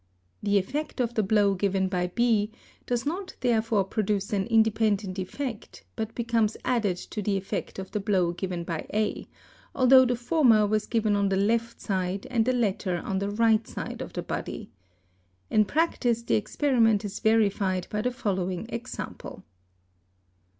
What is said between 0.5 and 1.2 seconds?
effect of